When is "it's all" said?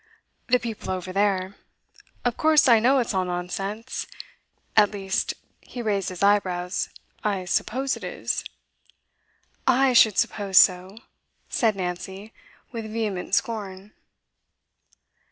2.97-3.23